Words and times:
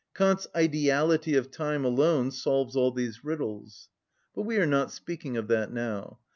Kant's 0.15 0.47
ideality 0.55 1.35
of 1.35 1.51
time 1.51 1.85
alone 1.85 2.31
solves 2.31 2.75
all 2.75 2.89
these 2.91 3.23
riddles. 3.23 3.87
But 4.33 4.47
we 4.47 4.57
are 4.57 4.65
not 4.65 4.91
speaking 4.91 5.37
of 5.37 5.47
that 5.49 5.71
now. 5.71 6.17